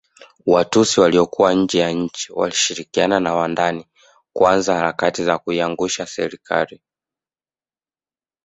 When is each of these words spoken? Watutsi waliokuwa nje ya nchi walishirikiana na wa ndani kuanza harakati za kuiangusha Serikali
Watutsi 0.45 0.99
waliokuwa 1.01 1.53
nje 1.53 1.79
ya 1.79 1.91
nchi 1.91 2.33
walishirikiana 2.33 3.19
na 3.19 3.35
wa 3.35 3.47
ndani 3.47 3.85
kuanza 4.33 4.75
harakati 4.75 5.23
za 5.23 5.37
kuiangusha 5.37 6.05
Serikali 6.05 6.81